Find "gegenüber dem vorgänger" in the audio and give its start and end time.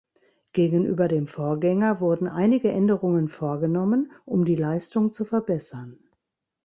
0.53-1.99